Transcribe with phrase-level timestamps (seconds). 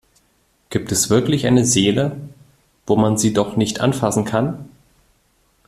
[0.71, 2.17] Gibt es wirklich eine Seele,
[2.87, 4.67] wo man sie doch nicht anfassen kann?